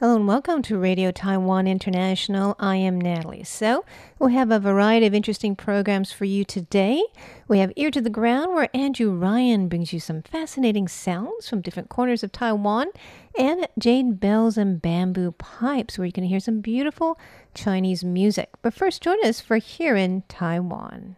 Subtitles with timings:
[0.00, 2.56] Hello and welcome to Radio Taiwan International.
[2.58, 3.44] I am Natalie.
[3.44, 3.84] So,
[4.18, 7.04] we have a variety of interesting programs for you today.
[7.48, 11.60] We have Ear to the Ground, where Andrew Ryan brings you some fascinating sounds from
[11.60, 12.86] different corners of Taiwan,
[13.38, 17.18] and Jade Bells and Bamboo Pipes, where you can hear some beautiful
[17.52, 18.48] Chinese music.
[18.62, 21.16] But first, join us for Here in Taiwan.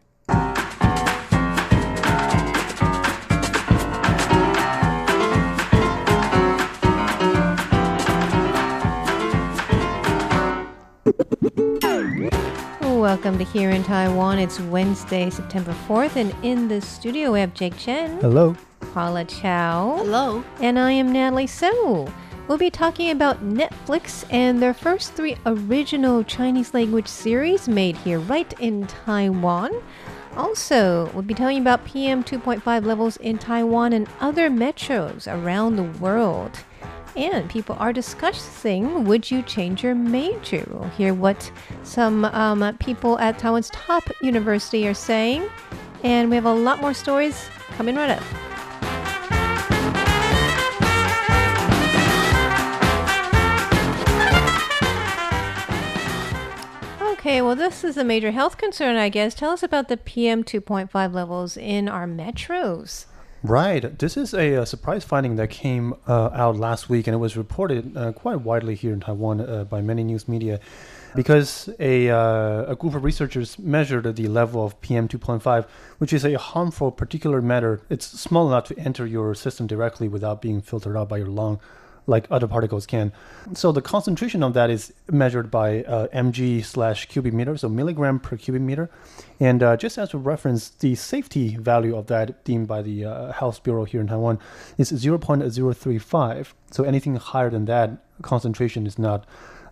[13.02, 14.38] Welcome to Here in Taiwan.
[14.38, 18.55] It's Wednesday, September 4th, and in the studio we have Jake Chen, Hello.
[18.95, 20.44] Paula Chow, Hello.
[20.61, 22.06] and I am Natalie So.
[22.47, 28.20] We'll be talking about Netflix and their first three original Chinese language series made here
[28.20, 29.72] right in Taiwan.
[30.37, 35.75] Also, we'll be telling you about PM 2.5 levels in Taiwan and other metros around
[35.75, 36.61] the world.
[37.14, 40.66] And people are discussing would you change your major?
[40.70, 41.50] We'll hear what
[41.82, 45.48] some um, people at Taiwan's top university are saying.
[46.02, 48.22] And we have a lot more stories coming right up.
[57.24, 59.32] Okay, well, this is a major health concern, I guess.
[59.34, 63.04] Tell us about the PM 2.5 levels in our metros.
[63.44, 63.98] Right.
[63.98, 67.36] This is a, uh surprise finding that came uh, out last week, and it was
[67.36, 70.60] reported uh, quite widely here in Taiwan uh, by many news media.
[71.16, 75.66] Because a, uh, a group of researchers measured the level of PM 2.5,
[75.98, 77.80] which is a harmful particulate matter.
[77.90, 81.58] It's small enough to enter your system directly without being filtered out by your lung,
[82.06, 83.12] like other particles can.
[83.55, 88.19] So the concentration of that is measured by uh, mg slash cubic meter, so milligram
[88.19, 88.91] per cubic meter.
[89.38, 93.32] And uh, just as a reference, the safety value of that deemed by the uh,
[93.32, 94.38] Health Bureau here in Taiwan
[94.78, 96.53] is 0.035.
[96.71, 97.91] So anything higher than that
[98.22, 99.26] concentration is not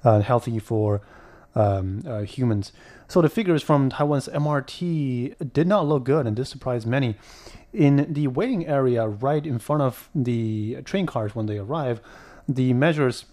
[0.05, 1.01] uh, healthy for
[1.55, 2.73] um, uh, humans.
[3.09, 7.17] So the figures from Taiwan's MRT did not look good, and this surprised many.
[7.73, 12.01] In the waiting area right in front of the train cars when they arrive,
[12.55, 13.25] the measures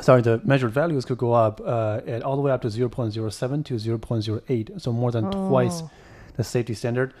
[0.00, 3.64] sorry, the measured values could go up uh, at all the way up to 0.07
[3.64, 5.82] to 0.08, so more than twice
[6.36, 7.12] the safety standard.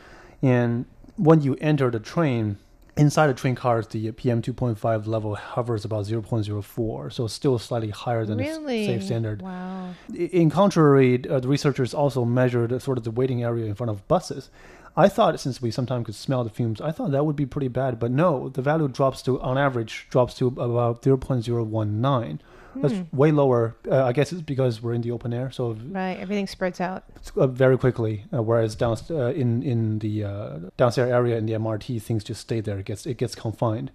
[0.42, 0.86] And
[1.16, 2.58] when you enter the train,
[2.96, 8.24] inside the train cars, the PM 2.5 level hovers about 0.04, so still slightly higher
[8.24, 8.86] than Really?
[8.86, 9.42] the safe standard.
[9.42, 9.94] Wow.
[10.14, 14.06] In contrary, uh, the researchers also measured sort of the waiting area in front of
[14.06, 14.50] buses.
[15.04, 17.68] I thought, since we sometimes could smell the fumes, I thought that would be pretty
[17.68, 17.98] bad.
[17.98, 22.40] But no, the value drops to, on average, drops to about 0.019.
[22.76, 23.76] That's way lower.
[23.90, 27.04] Uh, I guess it's because we're in the open air, so Right, everything spreads out.
[27.36, 28.24] uh, very quickly.
[28.32, 32.40] Uh, whereas down uh, in in the uh, downstairs area in the MRT, things just
[32.40, 32.78] stay there.
[32.78, 33.90] It gets it gets confined.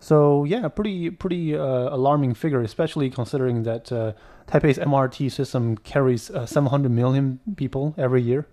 [0.00, 4.12] So yeah, pretty pretty uh, alarming figure, especially considering that uh,
[4.46, 8.46] Taipei's MRT system carries uh, 700 million people every year.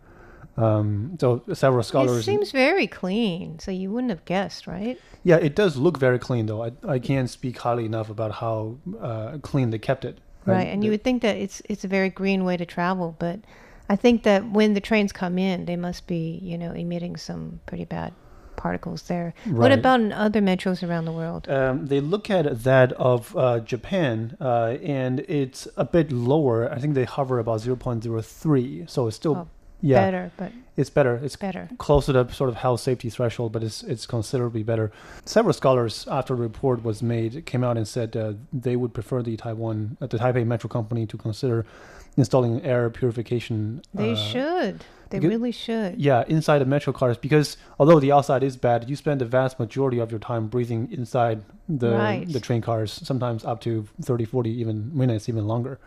[0.64, 2.20] Um, so several scholars.
[2.20, 5.00] It seems very clean, so you wouldn't have guessed, right?
[5.24, 6.64] yeah, it does look very clean though.
[6.64, 10.20] I I can't speak highly enough about how uh, clean they kept it.
[10.46, 13.40] Right, and you would think that it's it's a very green way to travel, but
[13.90, 17.60] I think that when the trains come in, they must be, you know, emitting some
[17.66, 18.14] pretty bad
[18.56, 19.34] particles there.
[19.46, 19.58] Right.
[19.58, 21.50] What about in other metros around the world?
[21.50, 26.72] Um, they look at that of uh, Japan, uh, and it's a bit lower.
[26.72, 29.48] I think they hover about 0.03, so it's still Oh,
[29.82, 31.16] yeah, Better, but it's better.
[31.24, 31.70] It's better.
[31.78, 34.92] closer to sort of health safety threshold, but it's it's considerably better.
[35.26, 39.22] Several scholars, after the report was made, came out and said uh, they would prefer
[39.22, 41.66] the Taiwan, uh, the Taipei Metro Company, to consider
[42.18, 43.82] installing air purification.
[43.94, 44.84] They uh, should.
[45.10, 46.00] They because- really should.
[46.00, 49.60] Yeah, inside the metro cars, because although the outside is bad, you spend the vast
[49.60, 52.32] majority of your time breathing inside the Right.
[52.32, 55.80] the train cars, sometimes up to 30, 40 even minutes, even longer.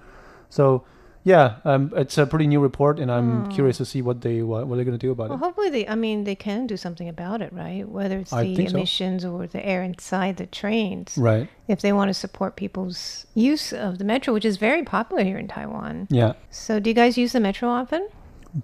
[0.51, 0.85] So,
[1.25, 4.67] yeah, um, it's a pretty new report, and I'm curious to see what they what,
[4.67, 5.43] what they're going to do about Well, it.
[5.43, 5.87] hopefully they.
[5.89, 7.89] I mean, they can do something about it, right?
[7.89, 8.77] Whether it's I the think so.
[8.77, 11.17] emissions or the air inside the trains.
[11.17, 11.49] Right?
[11.69, 15.39] If they want to support people's use of the metro, which is very popular here
[15.39, 16.09] in Taiwan.
[16.11, 18.09] Yeah, So, do you guys use the metro often?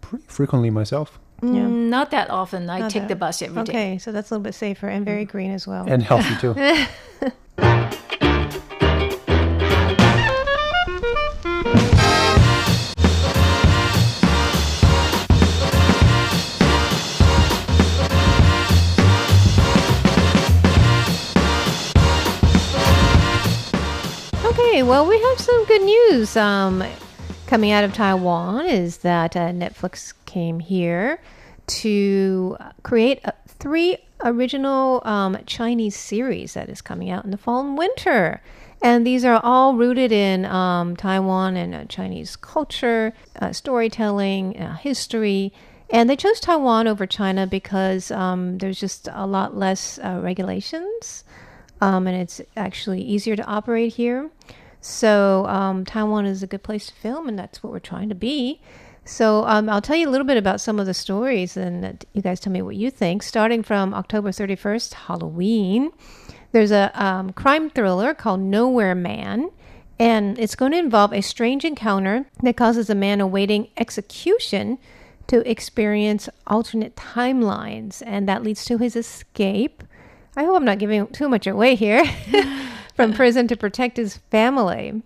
[0.02, 1.48] pretty frequently myself, Yeah.
[1.62, 2.68] Mm, not that often.
[2.68, 3.72] I Not take that- the bus every day.
[3.72, 5.86] Okay, so that's a little bit safer and very green as well.
[5.88, 6.54] and healthy too.
[24.88, 26.82] well, we have some good news um,
[27.46, 31.20] coming out of Taiwan is that uh, Netflix came here
[31.66, 37.60] to create uh, three original um, Chinese series that is coming out in the fall
[37.60, 38.40] and winter.
[38.80, 44.76] And these are all rooted in um, Taiwan and uh, Chinese culture, uh, storytelling, uh,
[44.76, 45.52] history.
[45.90, 51.24] And they chose Taiwan over China because um, there's just a lot less uh, regulations
[51.80, 54.30] um, and it's actually easier to operate here.
[54.80, 58.14] So um, Taiwan is a good place to film, and that's what we're trying to
[58.14, 58.60] be.
[59.04, 62.22] So um, I'll tell you a little bit about some of the stories, and you
[62.22, 63.22] guys tell me what you think.
[63.22, 65.90] Starting from October 31st, Halloween,
[66.52, 69.50] there's a um, crime thriller called Nowhere Man,
[69.98, 74.78] and it's going to involve a strange encounter that causes a man awaiting execution
[75.26, 79.82] to experience alternate timelines, and that leads to his escape.
[80.36, 82.04] I hope I'm not giving too much away here.
[82.98, 85.02] From prison to protect his family.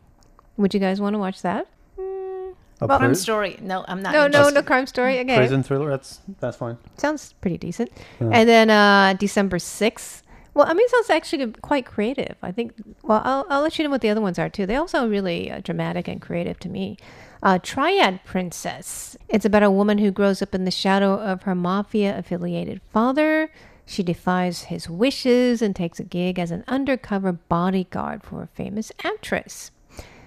[0.56, 1.66] Would you guys want to watch that?
[2.80, 3.58] A Crime story.
[3.60, 4.12] No, I'm not.
[4.12, 4.54] No, no, interested.
[4.54, 5.20] no crime story.
[5.20, 5.36] Okay.
[5.36, 5.88] prison thriller.
[5.90, 6.78] That's that's fine.
[6.96, 7.92] Sounds pretty decent.
[8.18, 10.22] And then uh, December 6th.
[10.54, 12.36] Well, I mean, it sounds actually quite creative.
[12.42, 14.66] I think, well, I'll, I'll let you know what the other ones are too.
[14.66, 16.98] They all sound really uh, dramatic and creative to me.
[17.42, 19.16] Uh, Triad Princess.
[19.28, 23.50] It's about a woman who grows up in the shadow of her mafia affiliated father.
[23.84, 28.92] She defies his wishes and takes a gig as an undercover bodyguard for a famous
[29.04, 29.70] actress.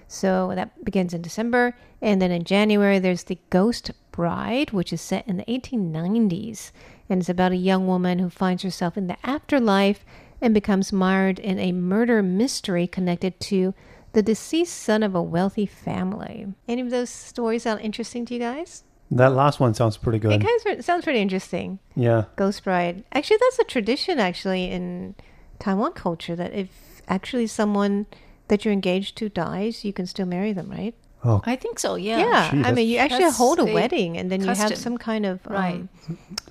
[0.08, 1.76] So that begins in December.
[2.00, 6.70] And then in January, there's The Ghost Bride, which is set in the 1890s.
[7.08, 10.04] And it's about a young woman who finds herself in the afterlife
[10.40, 13.74] and becomes mired in a murder mystery connected to
[14.12, 16.46] the deceased son of a wealthy family.
[16.68, 18.84] Any of those stories sound interesting to you guys?
[19.10, 20.32] That last one sounds pretty good.
[20.32, 21.78] It kind of sounds pretty interesting.
[21.94, 22.24] Yeah.
[22.34, 23.04] Ghost Bride.
[23.12, 25.14] Actually, that's a tradition actually in
[25.58, 28.06] Taiwan culture that if actually someone
[28.48, 30.94] that you're engaged to dies, you can still marry them, right?
[31.24, 31.96] Oh, I think so.
[31.96, 32.18] Yeah.
[32.18, 34.96] Yeah, Gee, I mean, you actually hold a a wedding, and then you have some
[34.98, 35.82] kind of um, Right.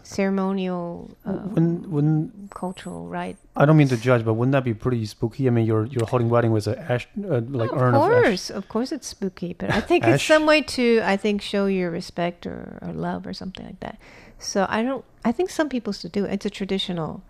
[0.03, 3.38] ceremonial, uh, when when cultural right.
[3.56, 5.47] I don't mean to judge, but wouldn't that be pretty spooky?
[5.47, 8.09] I mean, you're you're holding wedding with a ash, uh, like of urn of ash.
[8.23, 11.65] course, of course, it's spooky, but I think it's some way to, I think, show
[11.68, 13.97] your respect or, or love or something like that.
[14.39, 15.06] So I don't.
[15.23, 16.25] I think some people still do.
[16.25, 17.23] It's a traditional.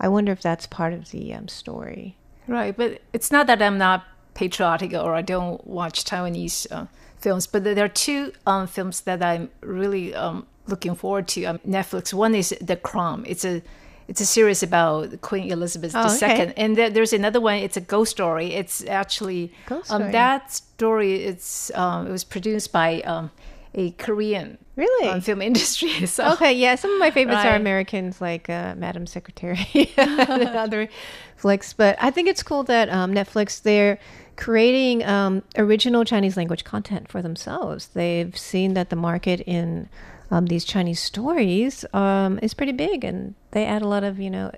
[0.00, 2.16] I wonder if that's part of the um, story.
[2.48, 4.04] Right, but it's not that I'm not
[4.34, 6.86] patriotic or I don't watch Taiwanese uh,
[7.18, 11.58] films, but there are two um, films that I'm really um, looking forward to on
[11.60, 12.12] Netflix.
[12.12, 13.24] One is The Crown.
[13.26, 13.62] It's a
[14.08, 16.52] it's a series about Queen Elizabeth Oh, II, okay.
[16.56, 17.54] and there, there's another one.
[17.56, 18.52] It's a ghost story.
[18.52, 20.04] It's actually Ghost story.
[20.04, 21.24] Um, that story.
[21.24, 23.30] It's um, it was produced by um,
[23.74, 25.08] a Korean Really?
[25.08, 25.90] um, film industry.
[26.06, 29.58] So Okay, yeah, some of my favorites are Americans, like uh, Madam Secretary
[29.96, 30.88] and other
[31.36, 31.72] flicks.
[31.72, 33.98] But I think it's cool that um, Netflix they're
[34.36, 37.88] creating um, original Chinese language content for themselves.
[37.88, 39.88] They've seen that the market in
[40.30, 44.30] um, these Chinese stories um, is pretty big, and they add a lot of you
[44.30, 44.52] know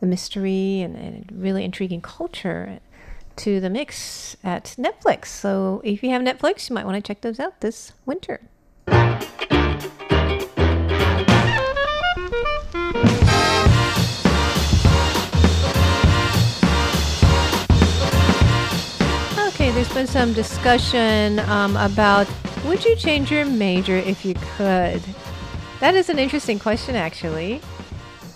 [0.00, 2.80] the mystery and, and really intriguing culture
[3.36, 5.26] to the mix at Netflix.
[5.26, 8.40] So if you have Netflix, you might want to check those out this winter.
[19.48, 22.26] Okay, there's been some discussion um, about
[22.64, 25.02] would you change your major if you could?
[25.80, 27.60] That is an interesting question, actually.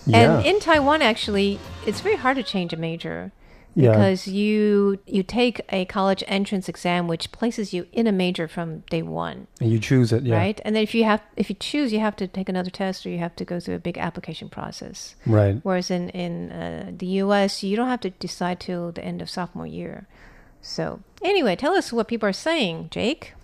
[0.07, 0.39] Yeah.
[0.39, 3.33] And in Taiwan, actually, it's very hard to change a major
[3.79, 3.93] Yeah.
[3.93, 8.81] because you you take a college entrance exam, which places you in a major from
[8.91, 10.25] day one, and you choose it.
[10.25, 10.37] Yeah.
[10.37, 10.61] right?
[10.65, 13.11] And then if you have if you choose, you have to take another test or
[13.11, 15.15] you have to go through a big application process.
[15.27, 15.61] Right.
[15.63, 19.31] Whereas in in uh, the U.S., you don't have to decide till the end of
[19.31, 20.09] sophomore year.
[20.61, 23.35] So anyway, tell us what people are saying, Jake.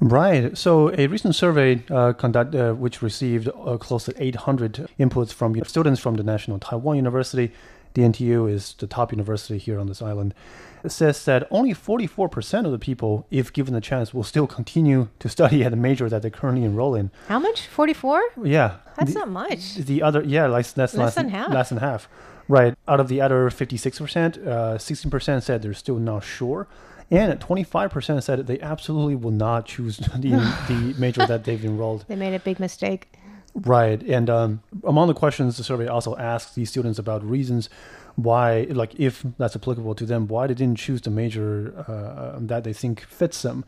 [0.00, 0.56] Right.
[0.56, 5.62] So a recent survey uh, conduct, uh, which received uh, close to 800 inputs from
[5.64, 7.52] students from the National Taiwan University,
[7.94, 10.34] the NTU is the top university here on this island,
[10.82, 15.08] it says that only 44% of the people, if given the chance, will still continue
[15.18, 17.10] to study at the major that they currently enroll in.
[17.28, 17.66] How much?
[17.66, 18.22] Forty four.
[18.42, 18.76] Yeah.
[18.96, 19.74] That's the, not much.
[19.74, 21.52] The other, yeah, like, that's Less than half.
[21.52, 22.08] Less than half.
[22.48, 22.74] Right.
[22.88, 26.66] Out of the other 56%, uh, 16% said they're still not sure.
[27.10, 32.04] And 25% said they absolutely will not choose the, the major that they've enrolled.
[32.08, 33.12] They made a big mistake.
[33.54, 34.02] Right.
[34.02, 37.68] And um, among the questions, the survey also asks these students about reasons
[38.16, 42.64] why, like, if that's applicable to them, why they didn't choose the major uh, that
[42.64, 43.64] they think fits them.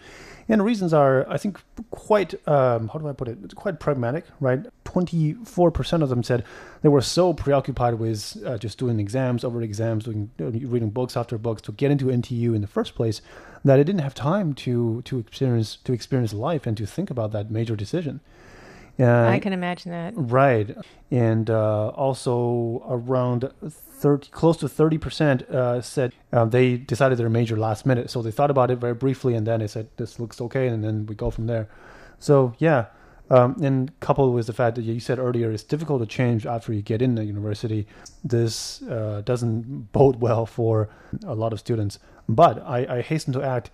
[0.48, 1.60] And the reasons are, I think,
[1.90, 3.38] quite, um, how do I put it?
[3.44, 4.66] It's quite pragmatic, right?
[4.84, 6.44] 24% of them said
[6.82, 11.38] they were so preoccupied with uh, just doing exams over exams, doing, reading books after
[11.38, 13.22] books to get into NTU in the first place
[13.64, 17.30] that they didn't have time to to experience to experience life and to think about
[17.32, 18.20] that major decision.
[19.02, 20.14] Uh, I can imagine that.
[20.16, 20.76] Right,
[21.10, 27.30] and uh, also around 30, close to thirty percent uh, said uh, they decided their
[27.30, 28.10] major last minute.
[28.10, 30.82] So they thought about it very briefly, and then they said this looks okay, and
[30.84, 31.68] then we go from there.
[32.18, 32.86] So yeah,
[33.30, 36.72] um, and coupled with the fact that you said earlier, it's difficult to change after
[36.72, 37.86] you get in the university.
[38.22, 40.90] This uh, doesn't bode well for
[41.26, 41.98] a lot of students.
[42.28, 43.70] But I, I hasten to add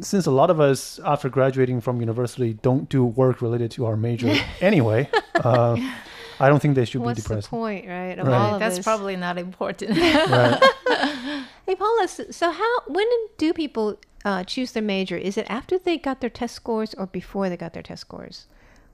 [0.00, 3.96] since a lot of us after graduating from university don't do work related to our
[3.96, 5.76] major anyway, uh,
[6.40, 7.46] I don't think they should What's be depressed.
[7.46, 8.18] the point, right?
[8.18, 8.36] Of Right.
[8.36, 8.84] all of That's this?
[8.84, 9.96] probably not important.
[9.98, 10.62] Right.
[11.66, 12.06] Hey, Paula.
[12.06, 12.80] So how?
[12.86, 13.06] When
[13.38, 15.16] do people uh, choose their major?
[15.16, 18.46] Is it after they got their test scores or before they got their test scores?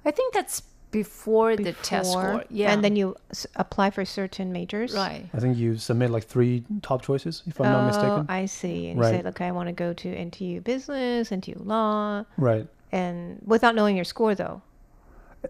[0.06, 2.44] I think that's before, the test score.
[2.50, 2.70] Yeah.
[2.70, 4.94] And then you s- apply for certain majors.
[4.94, 5.26] right.
[5.34, 8.26] I think you submit like three top choices, if I'm not Oh, mistaken.
[8.28, 8.88] I see.
[8.90, 9.10] And Right.
[9.12, 12.66] you say, look, I want to go to NTU Business, NTU Law, right.
[12.92, 14.62] and without knowing your score, though.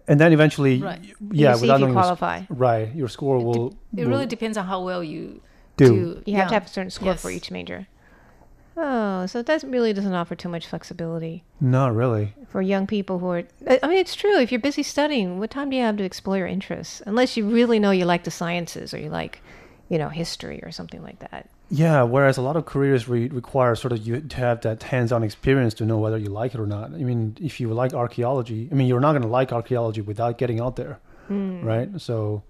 [0.09, 1.01] And then eventually, Right.
[1.01, 2.41] y- You yeah, without if you knowing your, s- qualify.
[2.49, 3.75] right, your score will.
[3.95, 5.43] It will really depends on how well you
[5.77, 6.23] do.
[6.25, 7.87] You have to have a certain score for each major.
[8.77, 12.35] Oh, so that really doesn't offer too much flexibility Not really.
[12.49, 13.43] for young people who are.
[13.83, 14.39] I mean, it's true.
[14.39, 17.03] If you're busy studying, what time do you have to explore your interests?
[17.07, 19.41] Unless you really know you like the sciences or you like,
[19.89, 21.51] you know, history or something like that.
[21.71, 25.23] Yeah, whereas a lot of careers re- require sort of you to have that hands-on
[25.23, 26.93] experience to know whether you like it or not.
[26.93, 30.37] I mean, if you like archaeology, I mean, you're not going to like archaeology without
[30.39, 30.99] getting out there,
[31.29, 31.89] right?
[32.01, 32.43] So,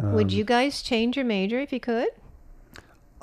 [0.00, 0.12] Hmm.
[0.14, 2.08] Would um, you guys change your major if you could?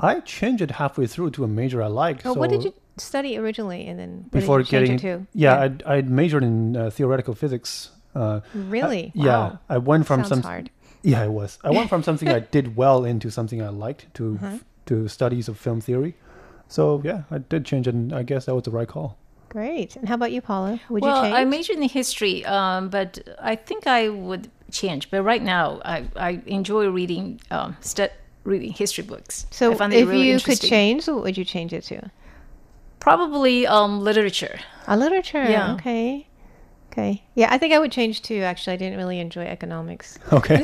[0.01, 2.25] I changed it halfway through to a major I like.
[2.25, 4.96] Oh, so what did you study originally, and then what before did you getting?
[4.96, 5.27] it to?
[5.34, 7.91] Yeah, I'd, I'd majored in uh, theoretical physics.
[8.15, 9.12] Uh, really.
[9.15, 9.60] yeah, Wow.
[9.70, 10.41] I went from Sounds some.
[10.43, 10.70] hard.
[11.03, 11.58] Yeah, it was.
[11.63, 14.58] I went from something I did well into something I liked to Uh-huh.
[14.88, 16.15] to studies of film theory.
[16.67, 19.17] So yeah, I did change it, and I guess that was the right call.
[19.50, 19.96] Great.
[19.98, 20.79] And how about you, Paula?
[20.89, 21.36] Would well, you change?
[21.36, 25.10] I majored in history, um, but I think I would change.
[25.12, 28.08] But right now, I, I enjoy reading um, stu-
[28.43, 29.45] reading history books.
[29.51, 32.10] so I find if really you could change, what would you change it to?
[33.01, 34.60] probably um, literature.
[34.88, 35.43] A literature.
[35.43, 35.74] Yeah.
[35.74, 36.27] Okay.
[36.91, 37.24] Okay.
[37.36, 38.41] Yeah, I think I would change too.
[38.41, 40.19] Actually, I didn't really enjoy economics.
[40.31, 40.62] Okay.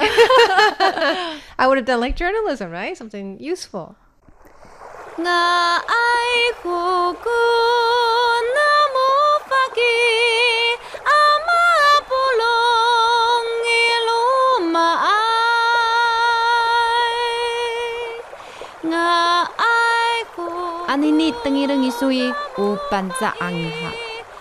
[1.60, 2.96] I would have done like journalism, right?
[2.96, 3.96] Something useful.
[5.18, 7.40] nga ai ko ko
[8.54, 9.10] na mo
[9.50, 10.17] pagi ama
[20.98, 22.68] Anini tengirang isui u
[23.38, 23.92] angha.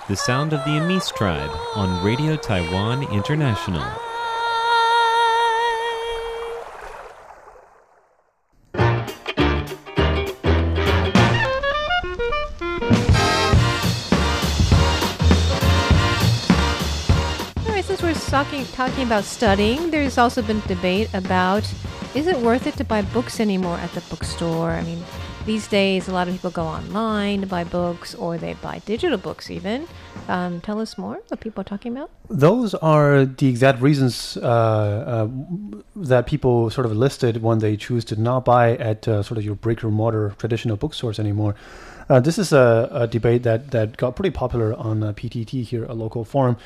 [0.08, 3.84] The sound of the Amis tribe on Radio Taiwan International.
[17.68, 21.68] All right, since we're talking talking about studying, there's also been debate about
[22.16, 24.70] is it worth it to buy books anymore at the bookstore?
[24.70, 25.04] I mean,
[25.46, 29.16] these days a lot of people go online to buy books, or they buy digital
[29.16, 29.86] books even.
[30.28, 31.20] Um, tell us more.
[31.28, 32.10] What people are talking about?
[32.28, 35.28] Those are the exact reasons uh, uh,
[35.94, 39.44] that people sort of listed when they choose to not buy at uh, sort of
[39.44, 41.54] your brick and mortar traditional bookstores anymore.
[42.08, 45.84] Uh, this is a, a debate that, that got pretty popular on uh, PTT here,
[45.84, 46.56] a local forum.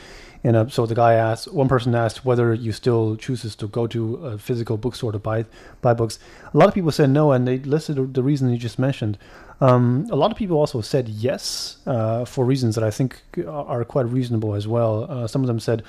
[0.43, 3.87] And uh, so the guy asked, one person asked whether you still chooses to go
[3.89, 5.45] to a physical bookstore to buy
[5.83, 6.19] buy books.
[6.55, 9.19] A lot of people said no, and they listed the reason you just mentioned.
[9.61, 13.85] Um, a lot of people also said yes uh, for reasons that I think are
[13.85, 15.07] quite reasonable as well.
[15.11, 15.83] Uh, some of them said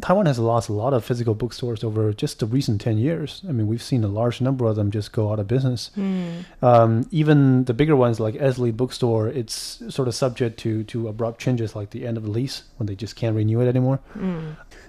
[0.00, 3.42] Taiwan has lost a lot of physical bookstores over just the recent 10 years.
[3.48, 5.90] I mean, we've seen a large number of them just go out of business.
[6.60, 11.40] Um, even the bigger ones like Eslite Bookstore, it's sort of subject to, to abrupt
[11.40, 14.00] changes like the end of the lease when they just can't renew it anymore.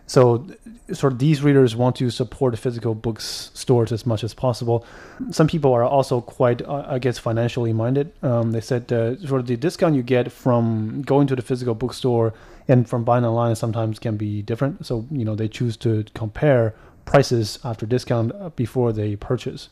[0.08, 0.48] So,
[0.94, 4.86] sort of these readers want to support physical books stores as much as possible.
[5.32, 8.14] Some people are also quite, uh, I guess, financially minded.
[8.24, 11.76] Um, they said uh, sort of the discount you get from going to the physical
[11.76, 12.34] bookstore
[12.68, 14.86] and from buying online sometimes can be different.
[14.86, 16.74] So, you know, they choose to compare
[17.06, 19.70] prices after discount uh, before they purchase.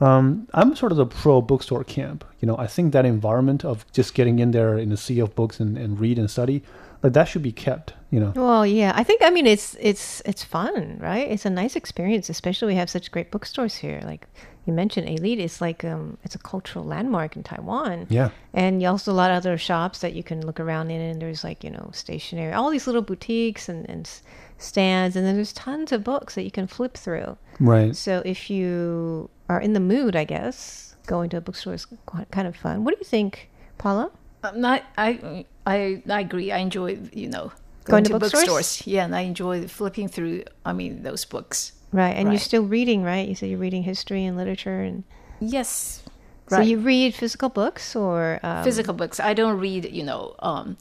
[0.00, 2.24] Um, I'm sort of the pro bookstore camp.
[2.40, 5.34] You know, I think that environment of just getting in there in a sea of
[5.34, 6.62] books and, and read and study,
[7.04, 7.92] like that should be kept.
[8.10, 11.30] You know, Well, yeah, I think I mean it's it's it's fun, right?
[11.30, 14.00] It's a nice experience, especially we have such great bookstores here.
[14.04, 14.26] Like
[14.64, 18.06] you mentioned, Elite it's like um, it's a cultural landmark in Taiwan.
[18.08, 18.30] yeah.
[18.54, 21.20] And you also a lot of other shops that you can look around in, and
[21.20, 24.08] there's like you know stationery, all these little boutiques and and
[24.56, 27.36] stands, and then there's tons of books that you can flip through.
[27.60, 27.94] Right.
[27.94, 32.30] So if you are in the mood, I guess going to a bookstore is quite,
[32.30, 32.84] kind of fun.
[32.84, 34.10] What do you think, Paula?
[34.42, 36.52] I'm not, I, I, I agree.
[36.52, 37.52] I enjoy, you know,
[37.84, 38.86] Going to bookstores?
[38.86, 40.44] Yeah, and I enjoy flipping through.
[40.64, 41.72] I mean, those books.
[41.92, 43.28] Right, and you're still reading, right?
[43.28, 45.04] You said you're reading history and literature, and
[45.40, 46.02] Yes.
[46.48, 49.20] so you read physical books or um, Physical books.
[49.20, 50.76] I don't read, you know, um,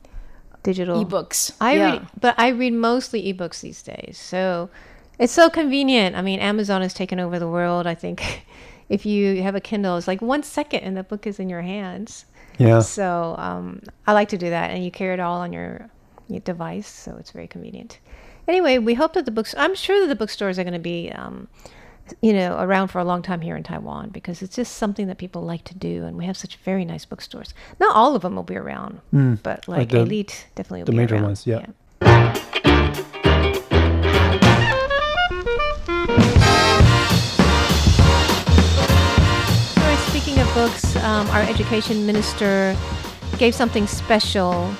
[0.64, 1.52] digital ebooks.
[1.60, 1.92] I yeah.
[1.92, 4.18] read, but I read mostly ebooks these days.
[4.18, 4.70] So
[5.20, 6.16] it's so convenient.
[6.16, 7.86] I mean, Amazon has taken over the world.
[7.86, 8.46] I think
[8.90, 11.62] if you have a Kindle, it's like one second and the book is in your
[11.62, 12.26] hands.
[12.58, 12.80] Yeah.
[12.80, 15.90] So um, I like to do that, and you carry it all on your,
[16.28, 18.00] your device, so it's very convenient.
[18.48, 19.56] Anyway, we hope that the books.
[19.58, 21.48] I'm sure that the bookstores are going to be, um,
[22.22, 25.18] you know, around for a long time here in Taiwan because it's just something that
[25.18, 27.54] people like to do, and we have such very nice bookstores.
[27.80, 29.00] Not all of them will be around,
[29.44, 31.24] but like, the- Elite definitely will the be major around.
[31.24, 31.66] ones, yeah.
[32.02, 32.44] All
[41.24, 42.76] um, our education minister
[43.38, 44.74] gave something special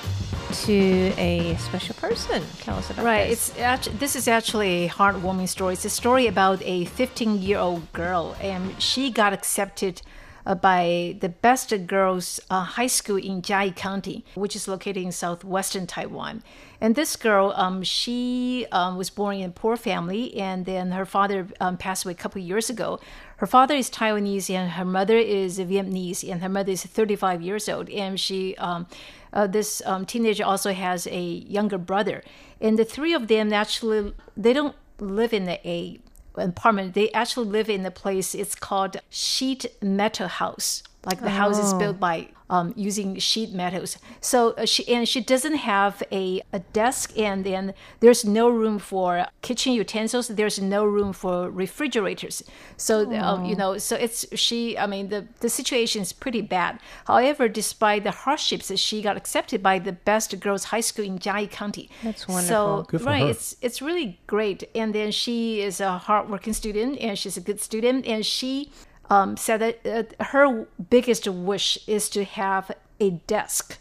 [0.52, 2.42] to a special person.
[2.60, 3.30] Tell us about Right.
[3.30, 3.50] this.
[3.50, 5.74] It's actually, this is actually a heartwarming story.
[5.74, 10.02] It's a story about a 15 year old girl, and she got accepted
[10.46, 15.12] uh, by the best girls uh, high school in Chiayi County, which is located in
[15.12, 16.42] southwestern Taiwan.
[16.80, 21.06] And this girl, um, she um, was born in a poor family, and then her
[21.06, 23.00] father um, passed away a couple years ago.
[23.38, 27.68] Her father is Taiwanese, and her mother is Vietnamese, and her mother is 35 years
[27.68, 28.56] old, and she.
[28.56, 28.86] Um,
[29.32, 32.22] uh, this um, teenager also has a younger brother,
[32.60, 35.98] and the three of them actually they don't live in a, a
[36.40, 36.94] apartment.
[36.94, 38.34] They actually live in a place.
[38.34, 40.84] It's called sheet metal house.
[41.04, 43.98] Like the house is built by um, using sheet metals.
[44.20, 48.78] So uh, she and she doesn't have a, a desk, and then there's no room
[48.78, 50.28] for kitchen utensils.
[50.28, 52.42] There's no room for refrigerators.
[52.76, 54.76] So um, you know, so it's she.
[54.78, 56.80] I mean, the the situation is pretty bad.
[57.06, 61.50] However, despite the hardships, she got accepted by the best girls' high school in Chiayi
[61.50, 61.90] County.
[62.02, 62.86] That's wonderful.
[62.90, 63.30] So right, her.
[63.30, 64.64] it's it's really great.
[64.74, 68.70] And then she is a hardworking student, and she's a good student, and she
[69.10, 69.86] um, said that
[70.20, 73.78] uh, her biggest wish is to have a desk,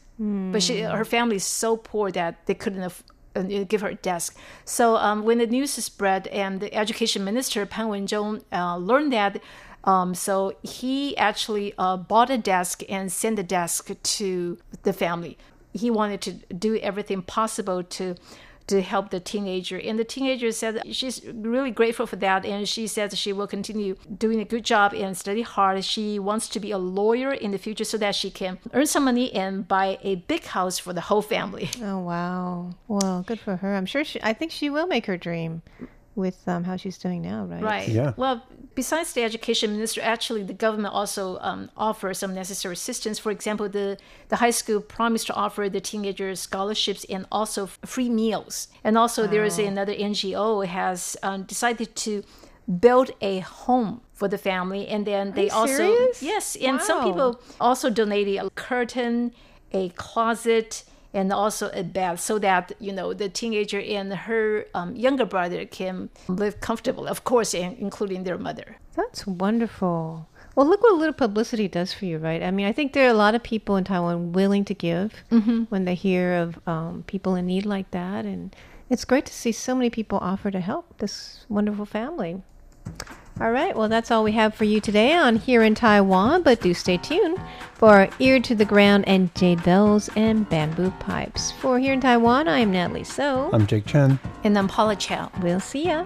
[0.51, 2.83] but she her family is so poor that they couldn't.
[2.83, 3.03] Aff-
[3.35, 4.37] uh, give her a desk.
[4.63, 9.41] So um, when the news spread and the education minister Pan Wen-zhong uh, learned that,
[9.85, 15.37] um, so he actually uh, bought a desk and sent the desk to the family.
[15.73, 18.15] He wanted to do everything possible to
[18.67, 19.77] to help the teenager.
[19.77, 22.45] And the teenager said she's really grateful for that.
[22.45, 25.83] And she says she will continue doing a good job and study hard.
[25.83, 29.05] She wants to be a lawyer in the future so that she can earn some
[29.05, 31.69] money and buy a big house for the whole family.
[31.81, 32.71] Oh wow!
[32.87, 33.75] Well, good for her.
[33.75, 34.03] I'm sure.
[34.03, 35.61] She, I think she will make her dream
[36.15, 37.63] with um, how she's doing now, right?
[37.63, 37.87] Right.
[37.87, 38.13] Yeah.
[38.15, 38.43] Well,
[38.75, 43.19] besides the education minister, actually the government also um, offers some necessary assistance.
[43.19, 43.97] For example, the,
[44.29, 48.67] the high school promised to offer the teenagers scholarships and also free meals.
[48.83, 52.23] And also there is another NGO has um, decided to
[52.79, 56.23] build a home for the family and then they you also serious?
[56.23, 59.33] yes and some people also donated a curtain
[59.73, 64.95] a closet and also a bed so that you know the teenager and her um,
[64.95, 70.27] younger brother can live comfortable of course in- including their mother That's wonderful.
[70.55, 72.43] Well, look what a little publicity does for you, right?
[72.43, 75.09] I mean, I think there are a lot of people in Taiwan willing to give
[75.69, 78.55] when they hear of um, people in need like that, and
[78.87, 82.43] it's great to see so many people offer to help this wonderful family.
[83.41, 86.61] All right, well, that's all we have for you today on Here in Taiwan, but
[86.61, 87.37] do stay tuned
[87.73, 91.51] for Ear to the Ground and Jade Bells and Bamboo Pipes.
[91.53, 93.49] For Here in Taiwan, I am Natalie So.
[93.51, 94.19] I'm Jake Chen.
[94.43, 96.05] and i'm paula chow We'll see ya.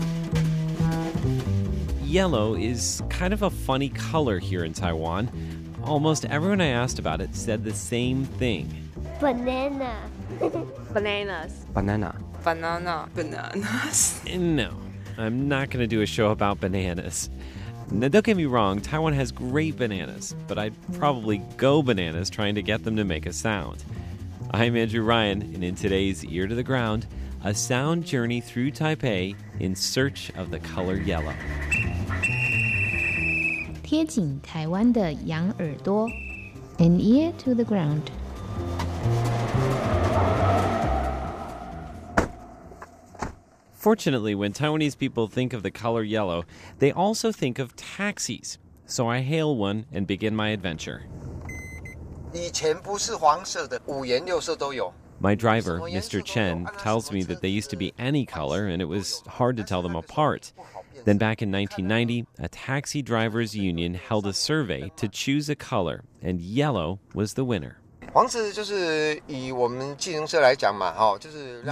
[2.11, 5.31] Yellow is kind of a funny color here in Taiwan.
[5.85, 8.69] Almost everyone I asked about it said the same thing.
[9.21, 9.97] Banana.
[10.91, 11.65] Bananas.
[11.73, 12.13] Banana.
[12.43, 13.09] Banana.
[13.15, 14.19] Bananas.
[14.27, 14.73] No,
[15.17, 17.29] I'm not going to do a show about bananas.
[17.91, 22.55] Now, don't get me wrong, Taiwan has great bananas, but I'd probably go bananas trying
[22.55, 23.85] to get them to make a sound.
[24.51, 27.07] I'm Andrew Ryan, and in today's Ear to the Ground,
[27.45, 31.33] a sound journey through Taipei in search of the color yellow.
[33.90, 36.08] 贴紧台湾的羊耳朵，
[36.78, 38.02] an ear to the ground。
[43.74, 46.44] Fortunately, when Taiwanese people think of the color yellow,
[46.80, 48.58] they also think of taxis.
[48.84, 51.02] So I hail one and begin my adventure.
[52.32, 54.92] 以前不是黄色的，五颜六色都有。
[55.20, 56.20] My driver, Mr.
[56.22, 59.62] Chen, tells me that they used to be any color and it was hard to
[59.62, 60.52] tell them apart.
[61.03, 66.03] Then, back in 1990, a taxi drivers union held a survey to choose a color,
[66.21, 67.77] and yellow was the winner.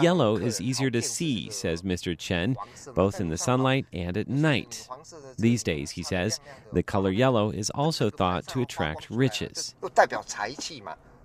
[0.01, 2.17] Yellow is easier to see, says Mr.
[2.17, 2.55] Chen,
[2.95, 4.87] both in the sunlight and at night.
[5.37, 6.39] These days, he says,
[6.71, 9.75] the color yellow is also thought to attract riches.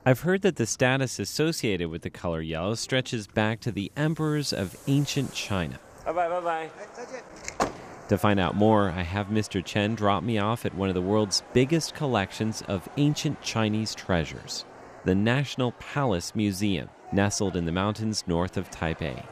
[0.06, 4.52] I've heard that the status associated with the color yellow stretches back to the emperors
[4.52, 5.78] of ancient China.
[6.04, 7.70] Bye bye, bye bye.
[8.08, 9.64] To find out more, I have Mr.
[9.64, 14.66] Chen drop me off at one of the world's biggest collections of ancient Chinese treasures,
[15.04, 19.24] the National Palace Museum, nestled in the mountains north of Taipei.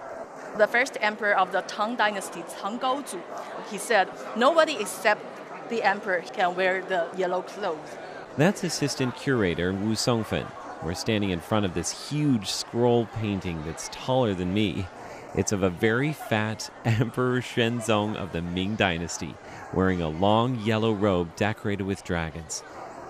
[0.57, 3.21] the first emperor of the Tang Dynasty, Tang Gaozu,
[3.71, 5.23] he said, nobody except
[5.69, 7.97] the emperor can wear the yellow clothes.
[8.39, 10.47] That's assistant curator Wu Songfen.
[10.83, 14.87] We're standing in front of this huge scroll painting that's taller than me.
[15.35, 19.35] It's of a very fat Emperor Shenzong of the Ming Dynasty,
[19.73, 22.63] wearing a long yellow robe decorated with dragons.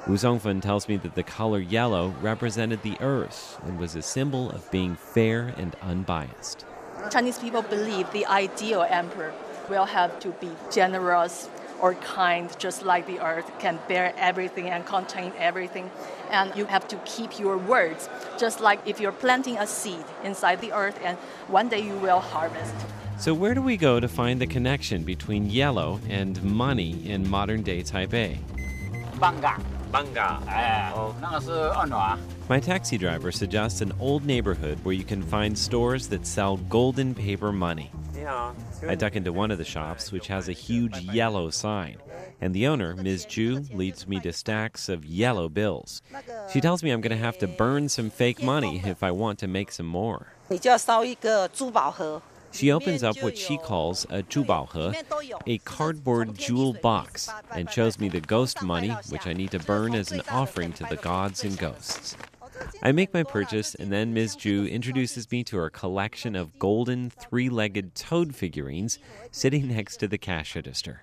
[0.07, 4.51] Wu Songfen tells me that the color yellow represented the earth and was a symbol
[4.51, 6.65] of being fair and unbiased.
[7.11, 9.33] Chinese people believe the ideal emperor
[9.69, 11.49] will have to be generous
[11.83, 15.91] or kind, just like the earth can bear everything and contain everything.
[16.31, 20.61] And you have to keep your words, just like if you're planting a seed inside
[20.61, 21.19] the earth, and
[21.49, 22.75] one day you will harvest.
[23.19, 27.63] So, where do we go to find the connection between yellow and money in modern
[27.63, 28.39] day Taipei?
[29.21, 29.61] Banga.
[29.93, 30.41] Banga.
[30.49, 31.15] Ah, oh,
[31.93, 32.19] ah?
[32.49, 37.15] My taxi driver suggests an old neighborhood where you can find stores that sell golden
[37.15, 37.91] paper money.
[38.87, 41.97] I duck into one of the shops, which has a huge yellow sign,
[42.41, 43.25] and the owner, Ms.
[43.25, 46.03] Chu, leads me to stacks of yellow bills.
[46.53, 49.39] She tells me I'm going to have to burn some fake money if I want
[49.41, 50.29] to make some more.
[52.53, 54.95] She opens up what she calls a zhubaohe,
[55.47, 59.95] a cardboard jewel box, and shows me the ghost money, which I need to burn
[59.95, 62.15] as an offering to the gods and ghosts.
[62.83, 64.37] I make my purchase, and then Ms.
[64.37, 68.99] Chu introduces me to her collection of golden three legged toad figurines
[69.31, 71.03] sitting next to the cash register.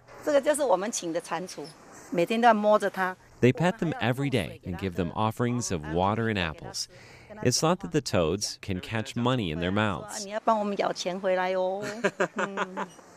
[3.40, 6.88] They pet them every day and give them offerings of water and apples.
[7.44, 10.28] It's thought that the toads can catch money in their mouths.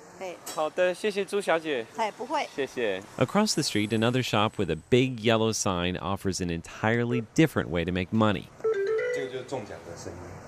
[3.19, 7.85] Across the street, another shop with a big yellow sign offers an entirely different way
[7.85, 8.49] to make money.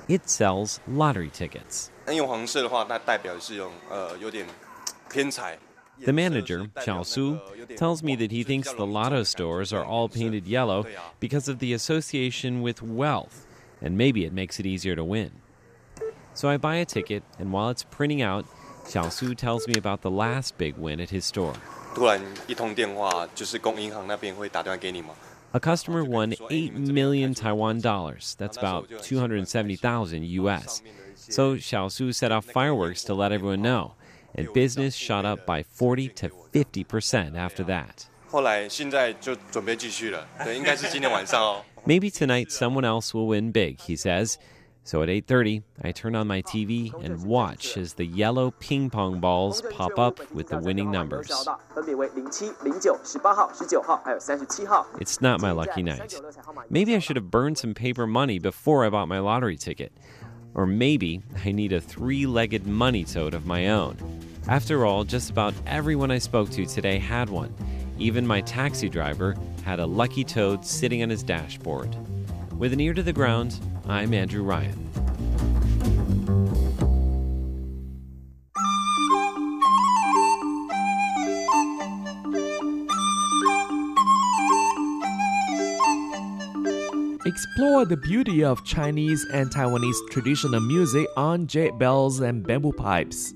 [0.08, 1.90] It sells lottery tickets.
[6.00, 7.40] The manager, Xiao Su,
[7.76, 10.86] tells me that he thinks the lotto stores are all painted yellow
[11.20, 13.46] because of the association with wealth,
[13.80, 15.30] and maybe it makes it easier to win.
[16.34, 18.44] So I buy a ticket, and while it's printing out,
[18.84, 21.54] Xiaosu tells me about the last big win at his store.
[25.54, 28.34] A customer won 8 million Taiwan dollars.
[28.38, 30.82] That's about 270,000 US.
[31.16, 33.94] So Xiaosu set off fireworks to let everyone know,
[34.34, 38.08] and business shot up by 40 to 50% after that.
[41.86, 44.38] Maybe tonight someone else will win big, he says.
[44.86, 49.18] So at 8:30, I turn on my TV and watch as the yellow ping pong
[49.18, 51.30] balls pop up with the winning numbers.
[55.00, 56.20] It's not my lucky night.
[56.68, 59.90] Maybe I should have burned some paper money before I bought my lottery ticket.
[60.54, 63.96] Or maybe I need a three-legged money toad of my own.
[64.48, 67.54] After all, just about everyone I spoke to today had one.
[67.98, 71.96] Even my taxi driver had a lucky toad sitting on his dashboard.
[72.58, 74.90] With an ear to the ground, I'm Andrew Ryan.
[87.26, 93.34] Explore the beauty of Chinese and Taiwanese traditional music on jade bells and bamboo pipes.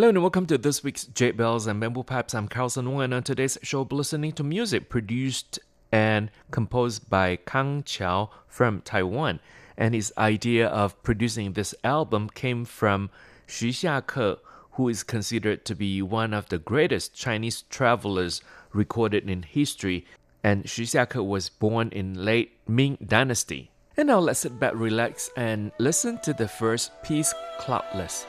[0.00, 2.34] Hello and welcome to this week's Jade Bells and Bamboo Pipes.
[2.34, 5.58] I'm Carlson Wong and on today's show, we're listening to music produced
[5.92, 9.40] and composed by Kang Qiao from Taiwan.
[9.76, 13.10] And his idea of producing this album came from
[13.46, 14.38] Xu Xiake,
[14.72, 18.40] who is considered to be one of the greatest Chinese travelers
[18.72, 20.06] recorded in history.
[20.42, 23.70] And Xu Xiake was born in late Ming Dynasty.
[23.98, 28.24] And now let's sit back, relax, and listen to the first piece, Cloudless.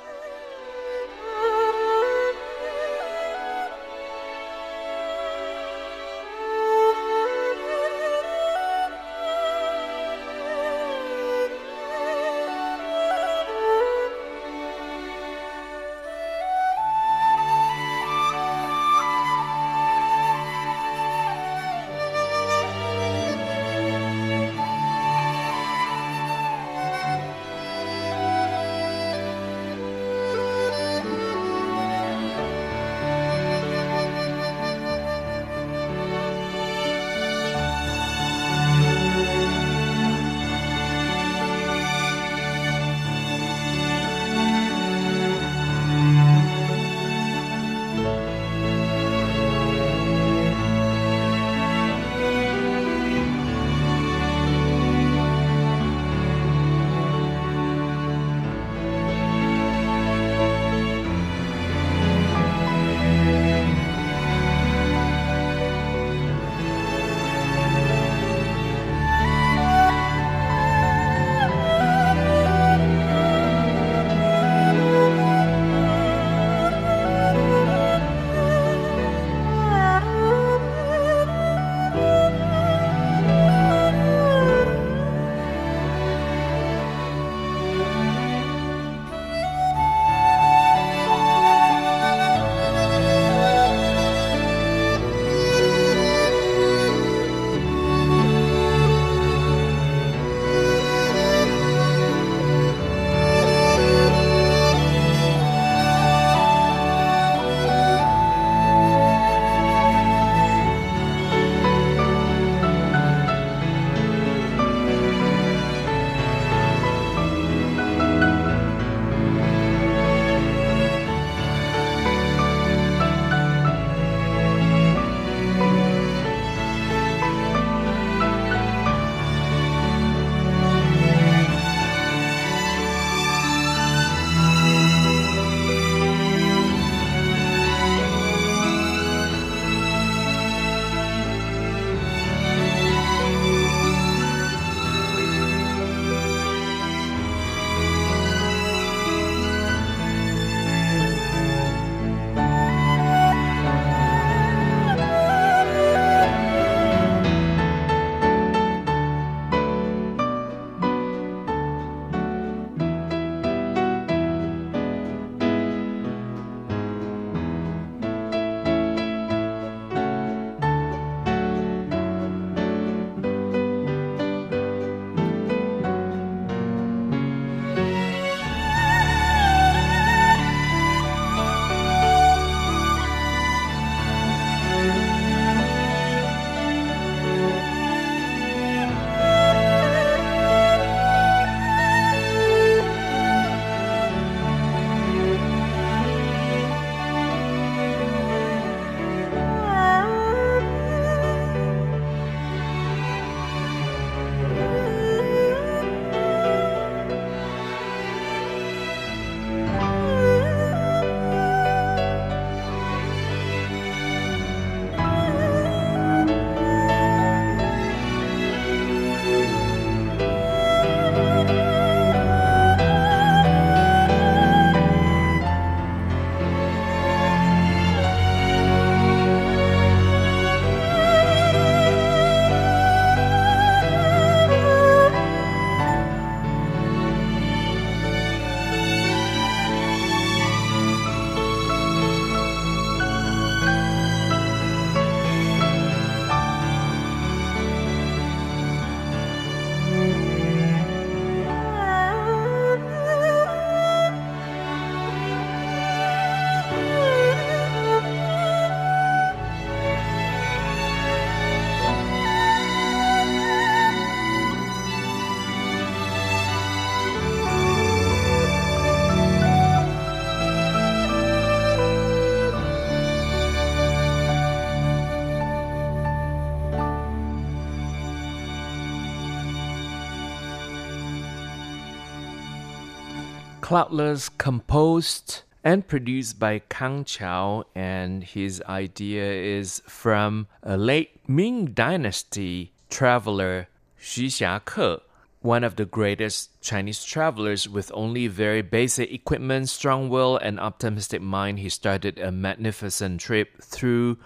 [283.72, 291.68] Cloudless composed and produced by Kang Chao, and his idea is from a late Ming
[291.68, 295.00] Dynasty traveler Xu Xiake,
[295.40, 301.22] one of the greatest Chinese travelers with only very basic equipment, strong will, and optimistic
[301.22, 301.60] mind.
[301.60, 304.18] He started a magnificent trip through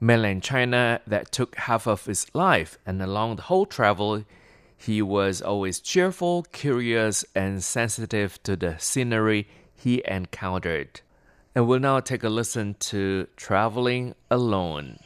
[0.00, 4.24] mainland China that took half of his life, and along the whole travel,
[4.78, 11.00] he was always cheerful, curious, and sensitive to the scenery he encountered.
[11.54, 14.98] And we'll now take a listen to Traveling Alone.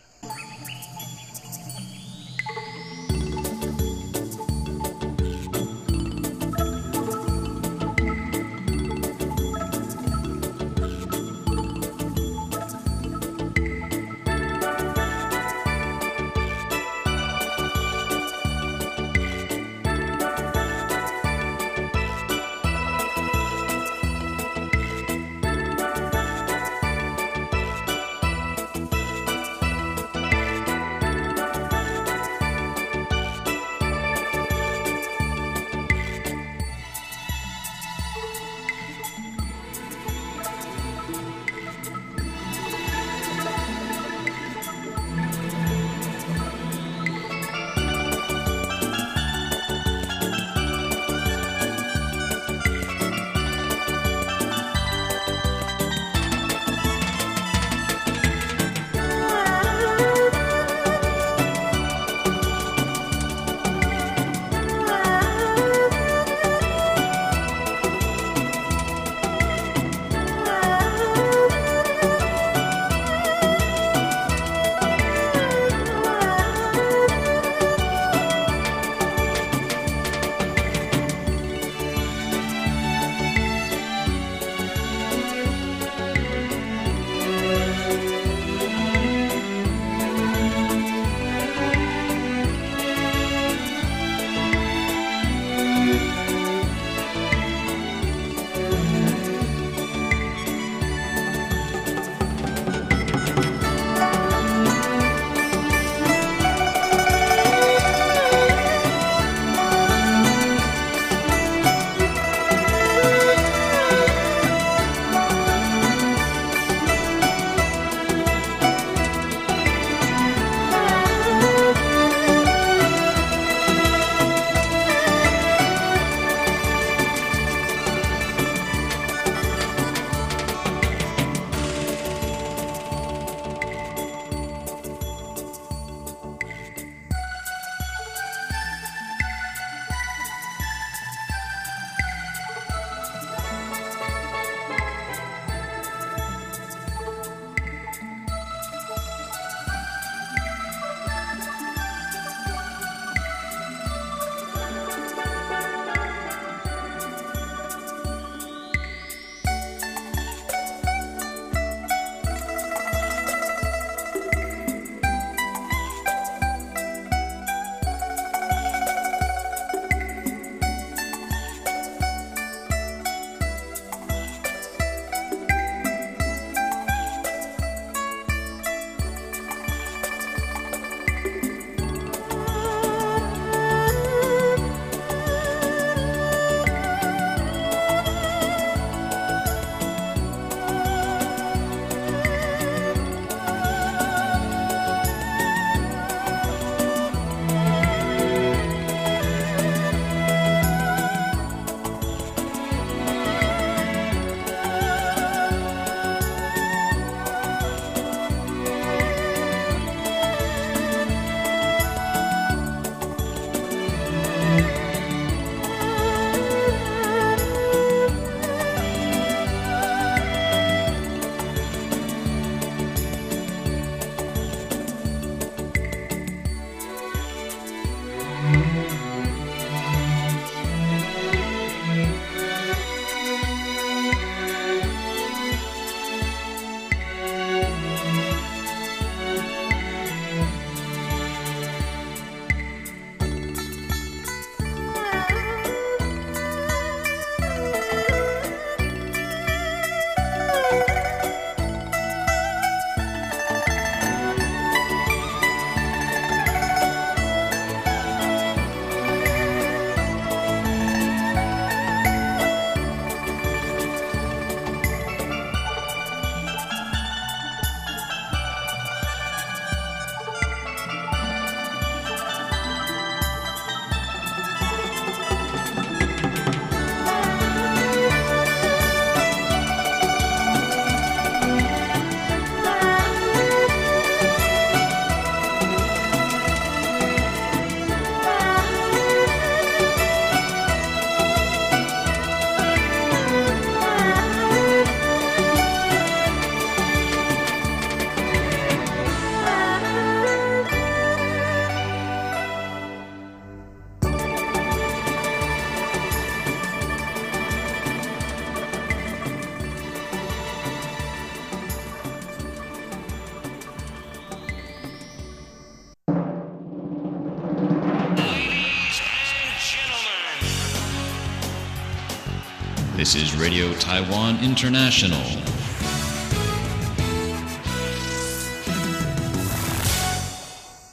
[323.53, 325.20] Radio Taiwan International.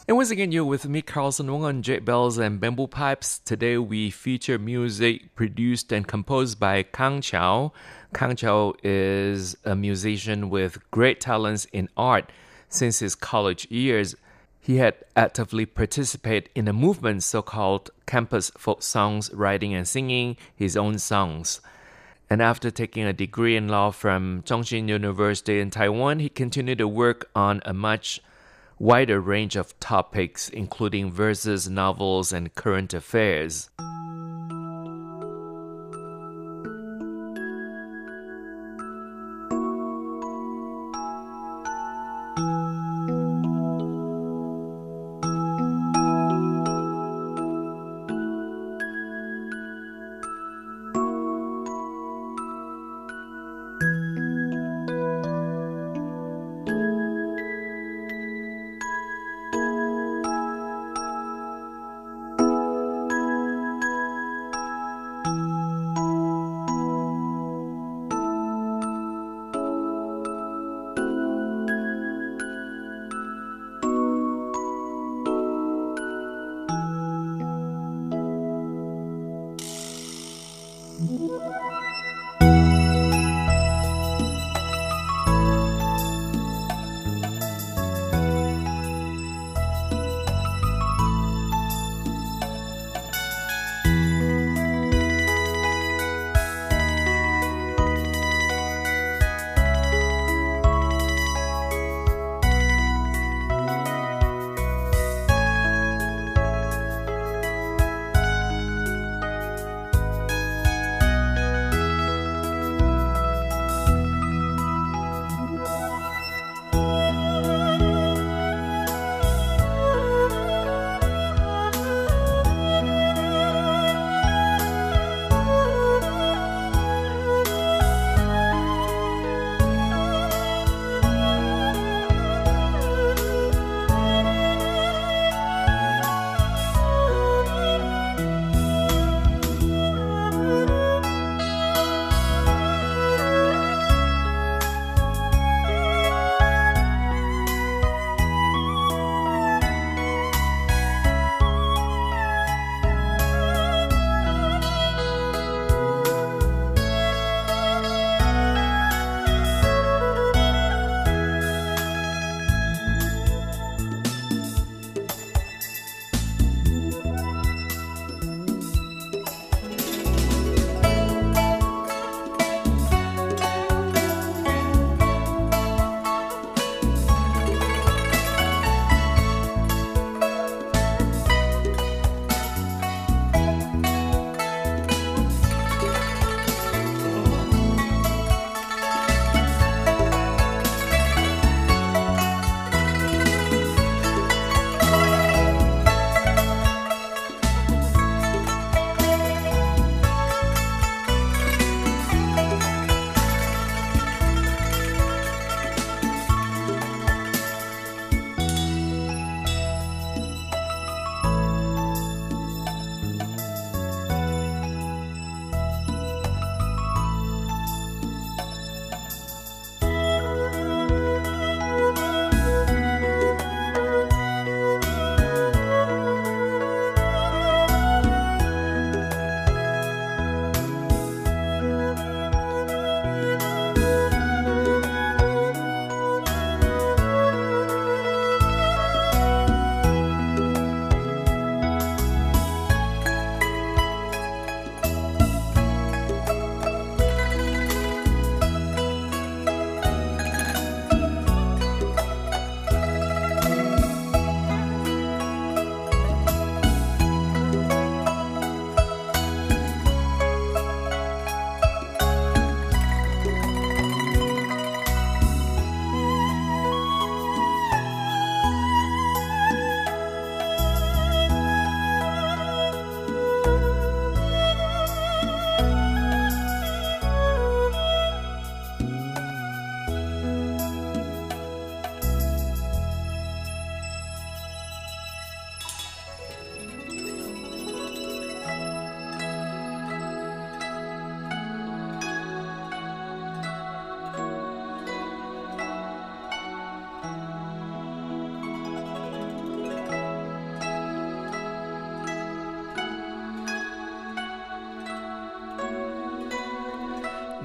[0.10, 3.40] And once again, you're with me, Carlson Wong on Jade Bells and Bamboo Pipes.
[3.40, 7.72] Today we feature music produced and composed by Kang Chao.
[8.14, 12.30] Kang Chao is a musician with great talents in art.
[12.68, 14.18] Since his college years,
[14.60, 20.36] he had actively participated in a movement so called campus folk songs, writing and singing
[20.54, 21.62] his own songs.
[22.30, 26.88] And after taking a degree in law from Zhongxin University in Taiwan, he continued to
[26.88, 28.22] work on a much
[28.78, 33.70] wider range of topics, including verses, novels, and current affairs.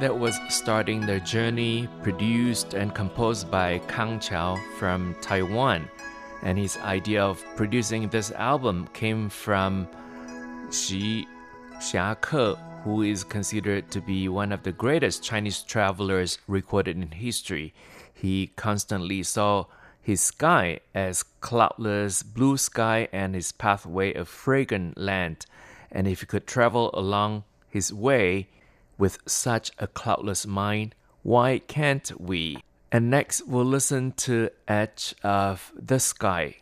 [0.05, 5.88] That was starting their journey, produced and composed by Kang Chao from Taiwan.
[6.42, 9.88] And his idea of producing this album came from
[10.68, 11.24] Xu
[11.78, 17.72] Xiake, who is considered to be one of the greatest Chinese travelers recorded in history.
[18.12, 19.64] He constantly saw
[20.02, 25.46] his sky as cloudless blue sky and his pathway a fragrant land.
[25.90, 28.48] And if he could travel along his way
[28.99, 32.59] with such a cloudless mind, why can't we?
[32.92, 36.57] And next, we'll listen to Edge of the Sky.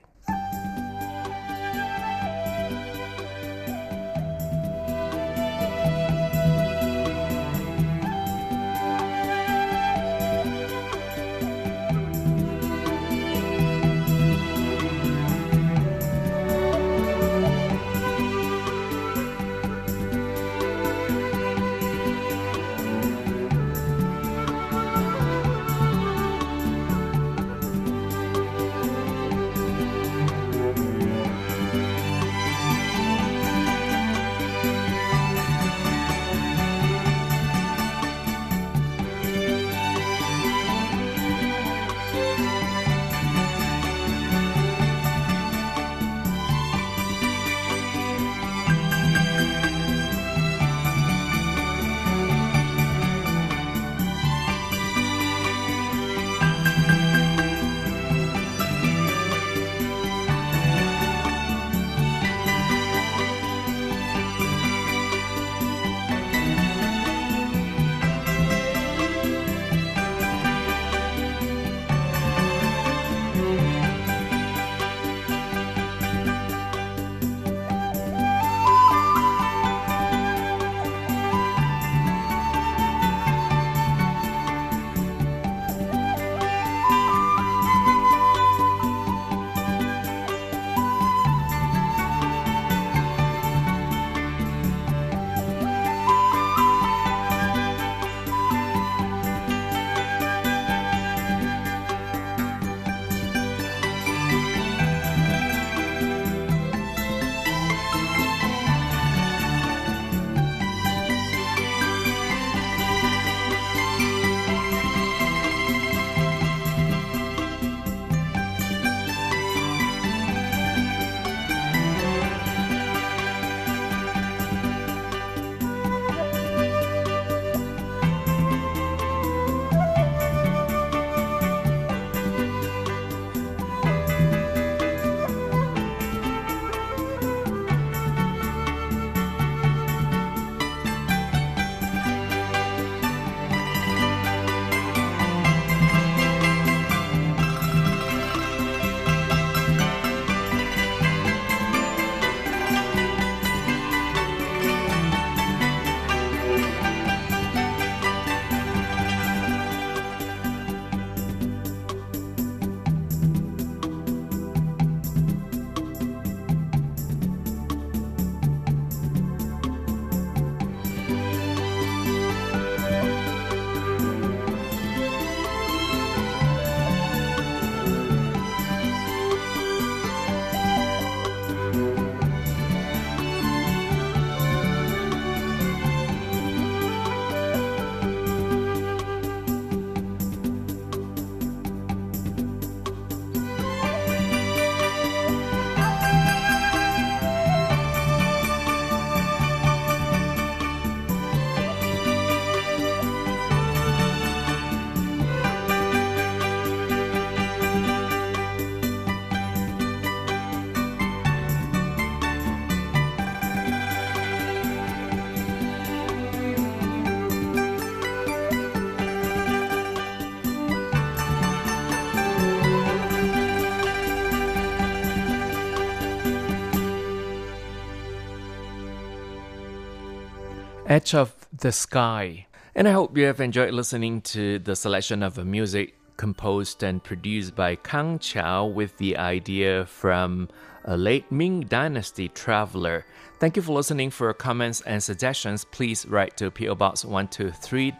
[230.92, 232.46] Edge of the Sky.
[232.74, 237.56] And I hope you have enjoyed listening to the selection of music composed and produced
[237.56, 240.50] by Kang Chao with the idea from
[240.84, 243.06] a late Ming Dynasty traveler.
[243.40, 244.10] Thank you for listening.
[244.10, 247.92] For comments and suggestions, please write to PO Box 123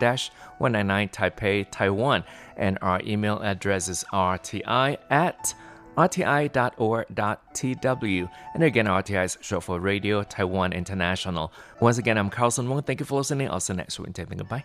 [0.58, 2.24] 199 Taipei, Taiwan.
[2.58, 5.54] And our email address is rti at
[5.96, 7.10] rti.org.tw.
[8.54, 11.52] And again, RTI is short for Radio Taiwan International.
[11.80, 12.82] Once again, I'm Carlson Wong.
[12.82, 13.50] Thank you for listening.
[13.50, 14.14] I'll see you next week.
[14.14, 14.64] Goodbye.